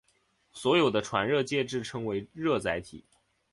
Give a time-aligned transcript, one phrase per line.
[0.51, 3.05] 所用的传热介质称为热载体。